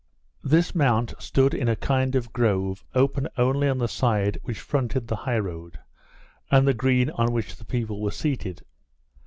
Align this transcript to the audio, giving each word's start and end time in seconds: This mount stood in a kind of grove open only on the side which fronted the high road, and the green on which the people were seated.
This 0.43 0.73
mount 0.73 1.13
stood 1.19 1.53
in 1.53 1.69
a 1.69 1.75
kind 1.75 2.15
of 2.15 2.33
grove 2.33 2.83
open 2.95 3.27
only 3.37 3.69
on 3.69 3.77
the 3.77 3.87
side 3.87 4.39
which 4.41 4.59
fronted 4.59 5.07
the 5.07 5.15
high 5.15 5.37
road, 5.37 5.77
and 6.49 6.67
the 6.67 6.73
green 6.73 7.11
on 7.11 7.31
which 7.31 7.55
the 7.55 7.65
people 7.65 8.01
were 8.01 8.09
seated. 8.09 8.63